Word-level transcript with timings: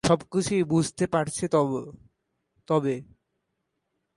সব 0.03 0.19
কিছুই 0.31 0.63
বুঝতে 0.65 1.05
পারছো 1.07 1.45
তবে। 2.67 2.93